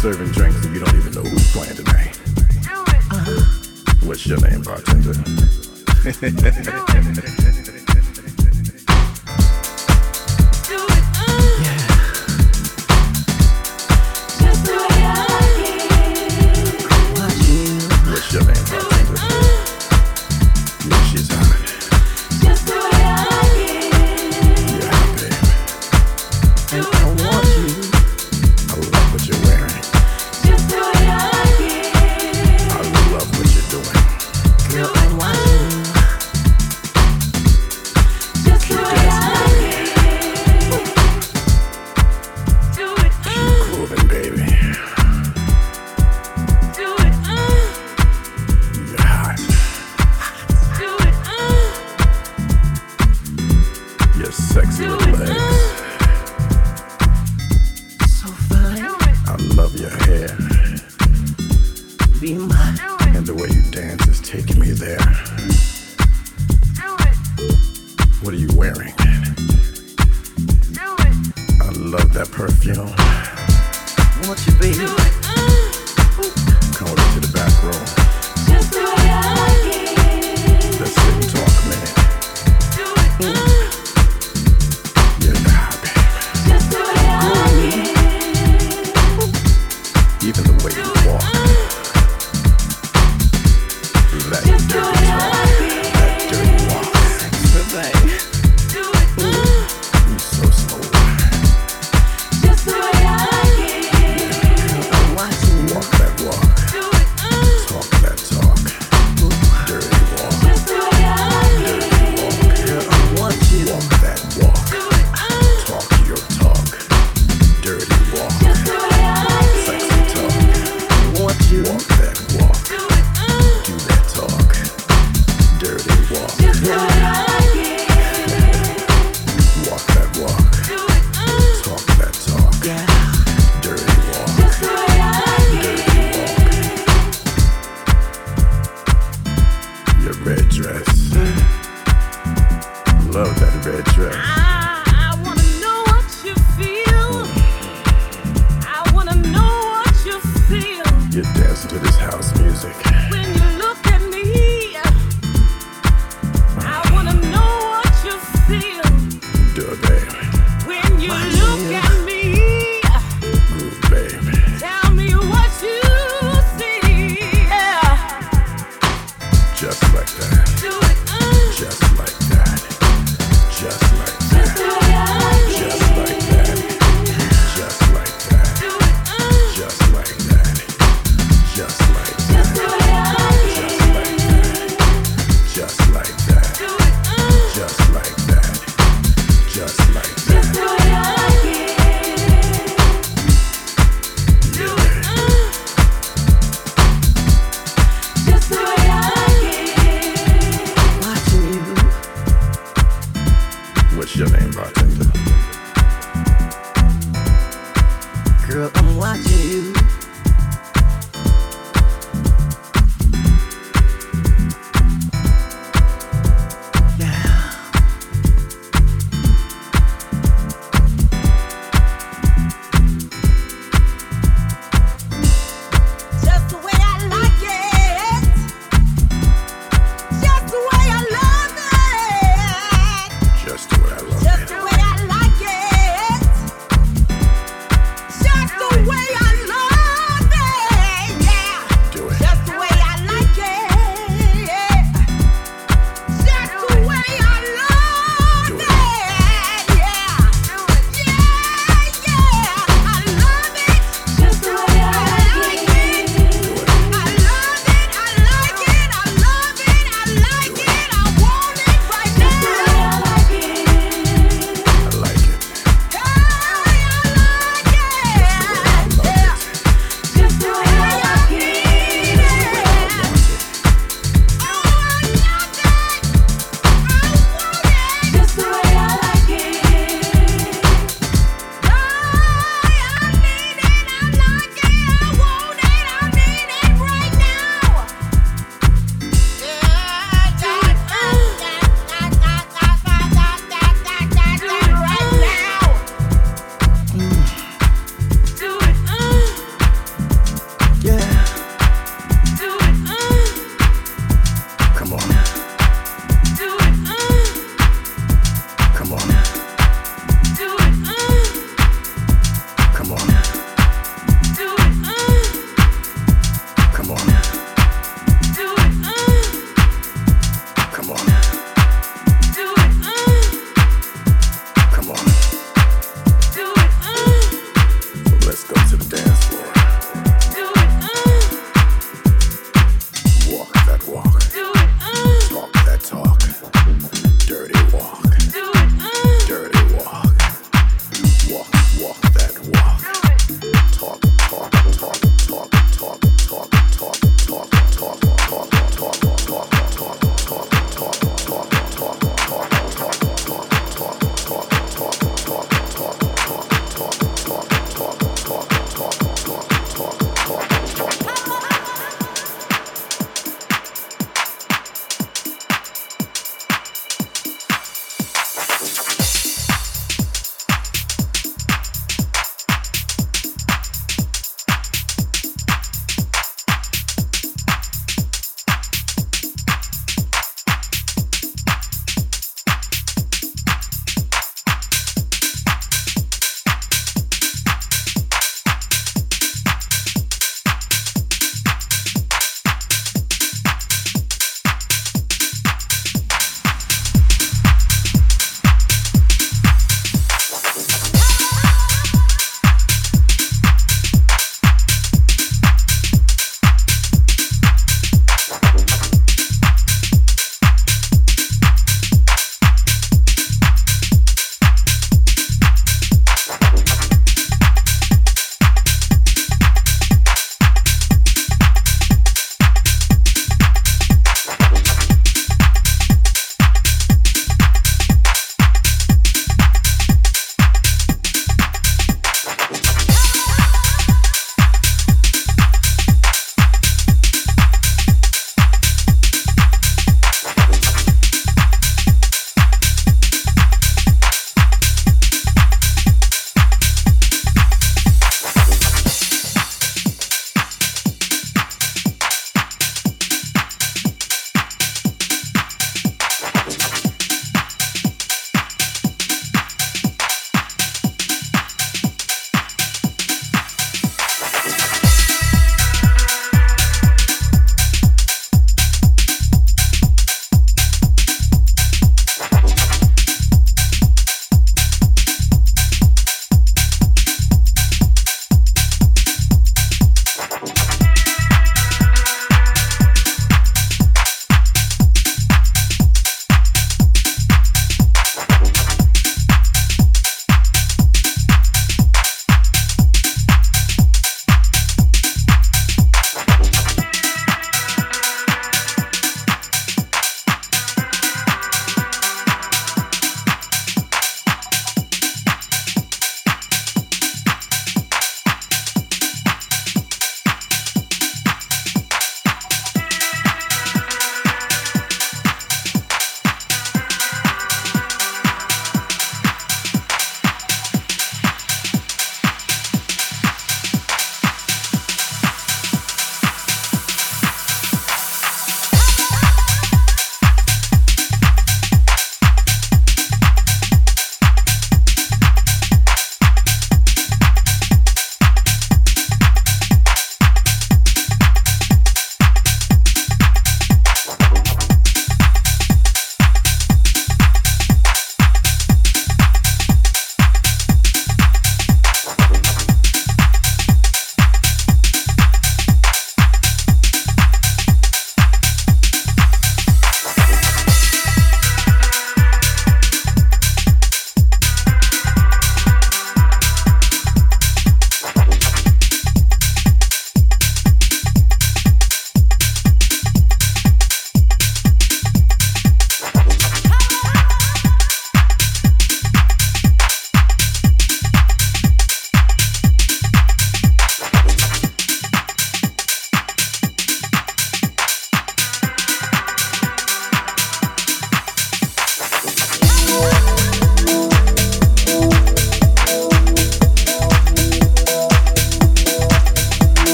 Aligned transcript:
serving 0.00 0.32
drinks 0.32 0.64
and 0.64 0.74
you 0.74 0.80
don't 0.82 0.96
even 0.96 1.12
know 1.12 1.20
who's 1.20 1.52
playing 1.52 1.76
tonight. 1.76 2.18
Do 2.62 2.82
it. 2.88 4.06
What's 4.06 4.26
your 4.26 4.40
name, 4.40 4.62
bartender? 4.62 5.12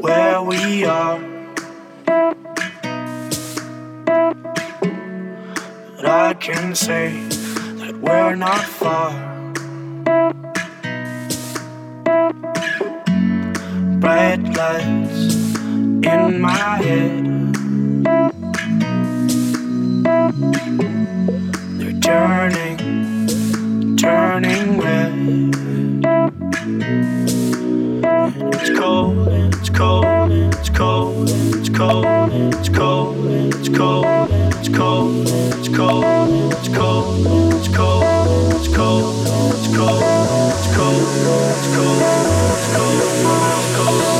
Where 0.00 0.42
we 0.42 0.84
are. 0.84 1.18
But 5.96 6.06
I 6.06 6.34
can 6.34 6.74
say 6.74 7.10
that 7.80 7.98
we're 8.00 8.36
not 8.36 8.60
far. 8.60 9.10
Bright 13.98 14.42
lights 14.56 15.34
in 16.06 16.40
my 16.40 16.76
head. 16.86 17.24
They're 21.78 22.00
turning, 22.00 22.76
turning 23.96 24.78
red. 24.78 25.14
It's 28.54 28.78
cold, 28.78 29.37
cold, 29.78 30.32
it's 30.32 30.68
cold, 30.70 31.28
it's 31.30 31.68
cold, 31.68 32.04
it's 32.32 32.68
cold, 32.68 33.16
it's 33.26 33.68
cold, 33.68 34.28
it's 34.32 34.68
cold, 34.68 35.28
it's 35.28 35.68
cold, 35.68 36.02
it's 36.52 36.68
cold, 36.68 37.22
it's 37.28 37.68
cold, 37.76 38.16
it's 38.52 38.74
cold, 38.74 38.74
it's 38.74 38.74
cold, 38.74 39.26
it's 39.54 39.76
cold, 39.76 40.02
it's 40.58 40.74
cold, 40.74 41.02
it's 41.48 41.76
cold, 41.76 42.02
it's 42.50 42.74
cold. 42.74 42.78
Oh, 42.80 42.90
oh, 42.90 43.20
oh, 43.20 43.38
oh, 43.38 43.62
oh, 43.78 44.14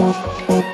up, 0.00 0.50
up. 0.50 0.69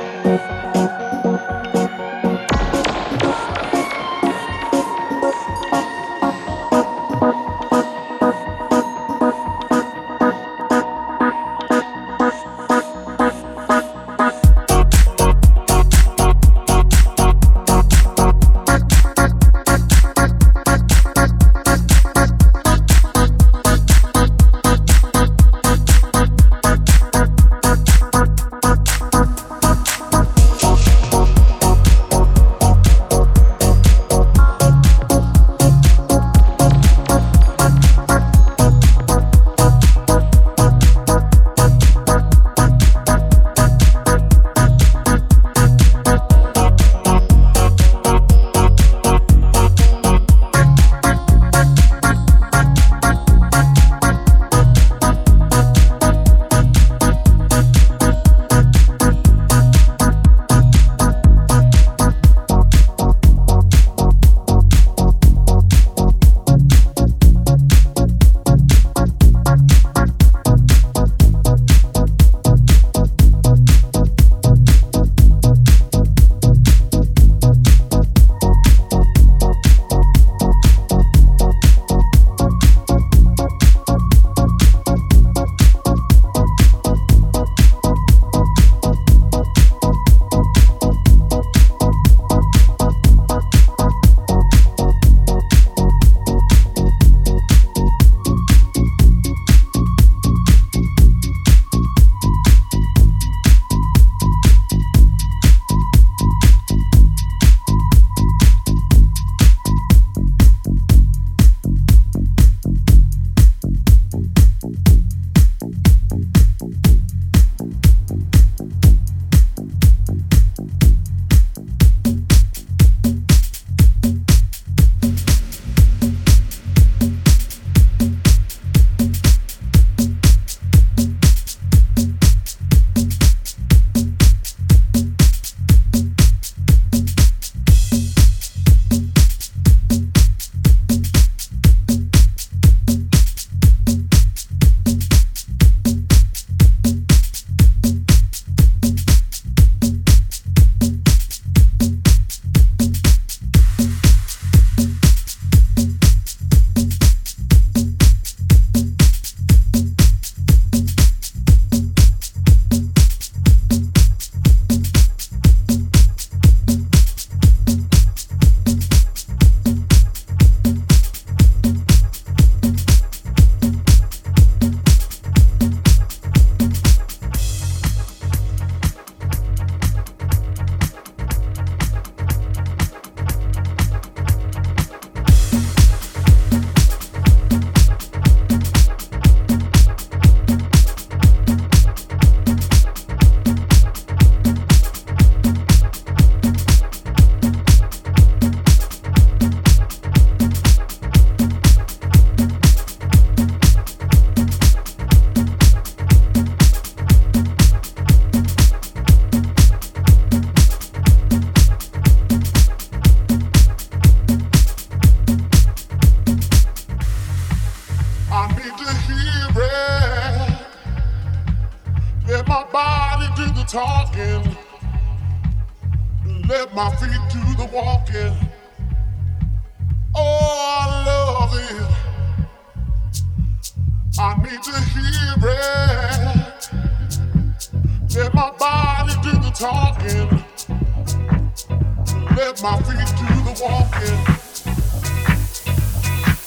Walking. 243.76 244.18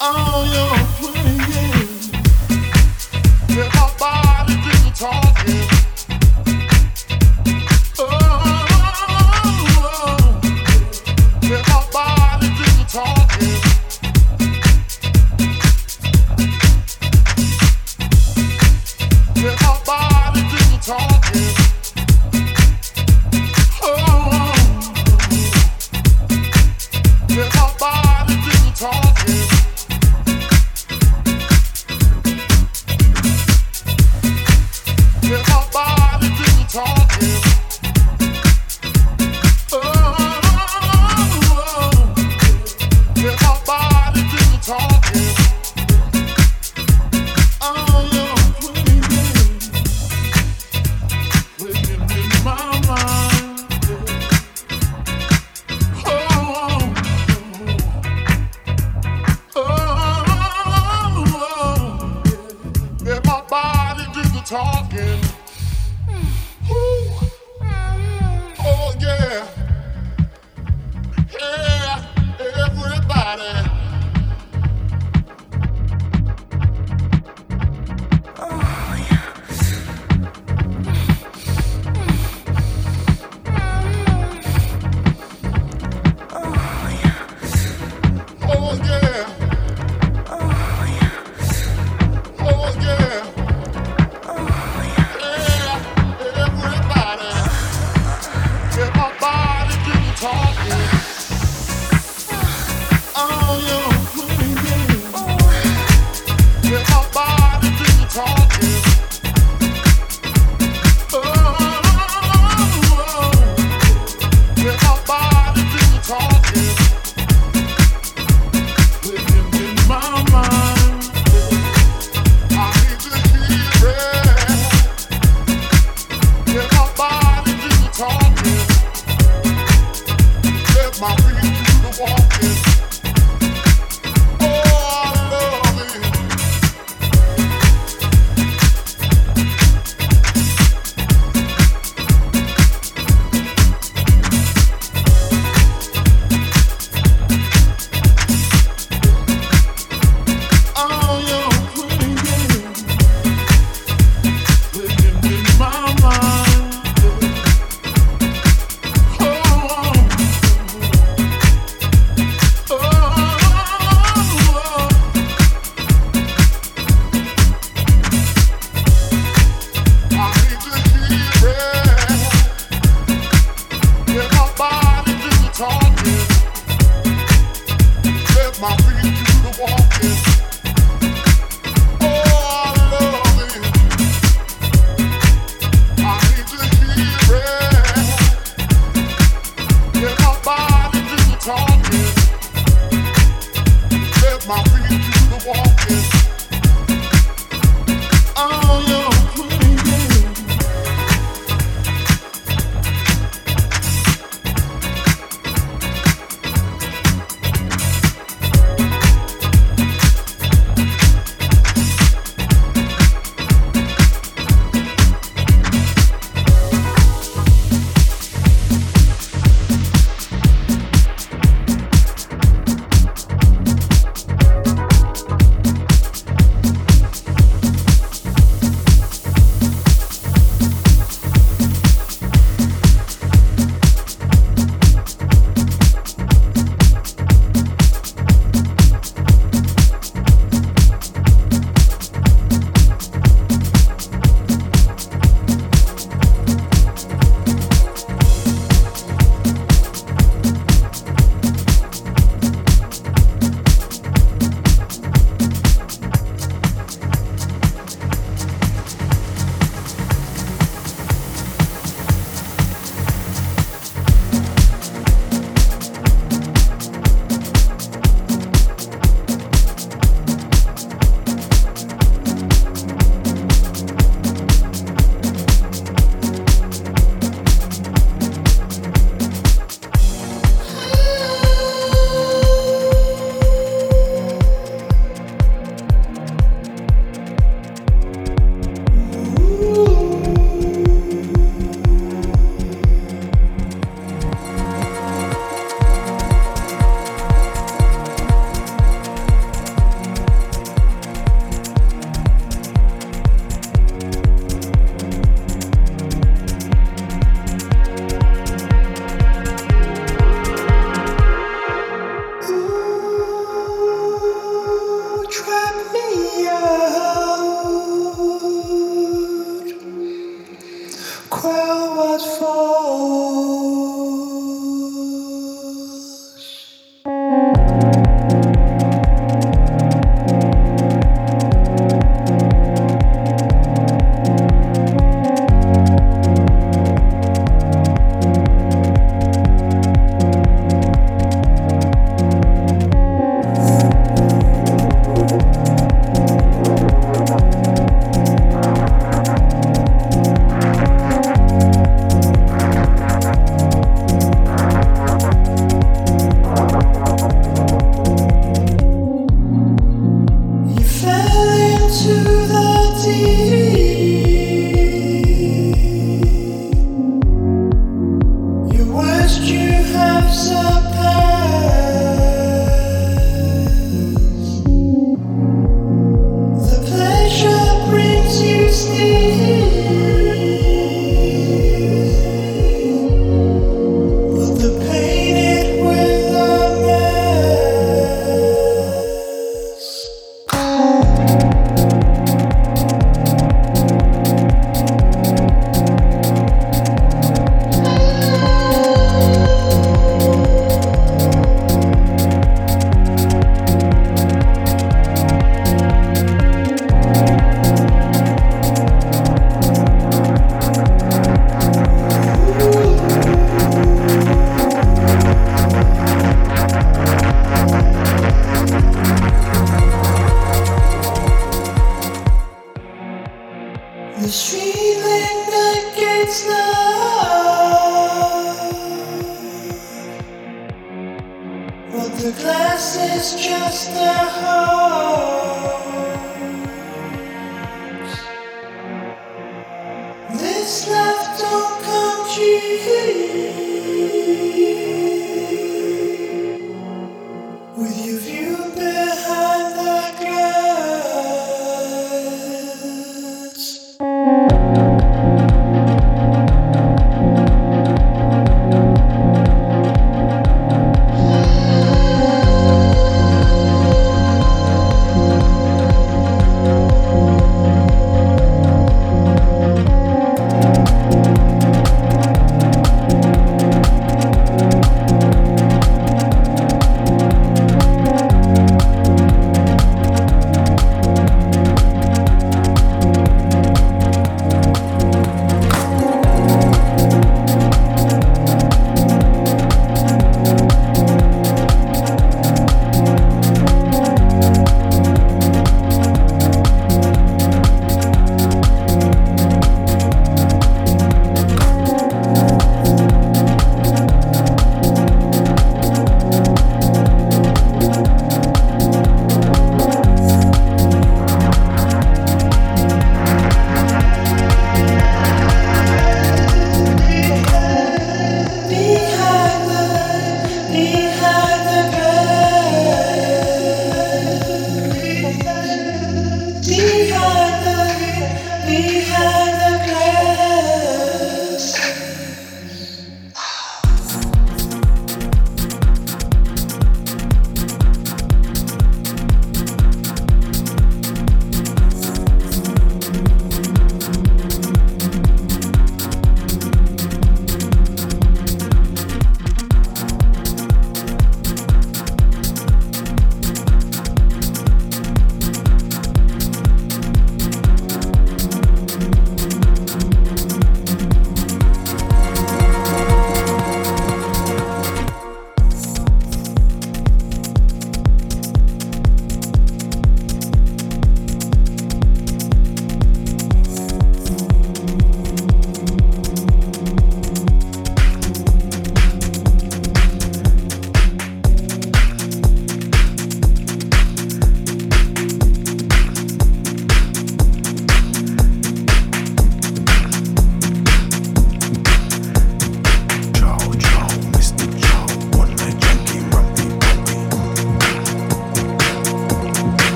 Oh, 0.00 0.44
you're 0.52 0.95